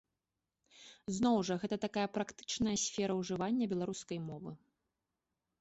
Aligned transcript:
Зноў 1.17 1.37
жа, 1.49 1.57
гэта 1.65 1.75
такая 1.85 2.07
практычная 2.15 2.75
сфера 2.85 3.13
ўжывання 3.21 3.71
беларускай 3.75 4.19
мовы. 4.29 4.51